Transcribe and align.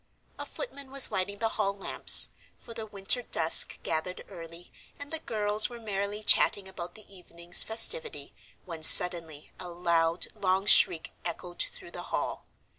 A 0.39 0.47
footman 0.47 0.89
was 0.89 1.11
lighting 1.11 1.37
the 1.37 1.47
hall 1.47 1.77
lamps, 1.77 2.29
for 2.57 2.73
the 2.73 2.87
winter 2.87 3.21
dusk 3.21 3.77
gathered 3.83 4.25
early, 4.29 4.71
and 4.97 5.13
the 5.13 5.19
girls 5.19 5.69
were 5.69 5.79
merrily 5.79 6.23
chatting 6.23 6.67
about 6.67 6.95
the 6.95 7.05
evening's 7.15 7.61
festivity 7.61 8.33
when 8.65 8.81
suddenly 8.81 9.51
a 9.59 9.69
loud, 9.69 10.25
long 10.33 10.65
shriek 10.65 11.13
echoed 11.23 11.61
through 11.61 11.91
the 11.91 12.01
hall. 12.09 12.45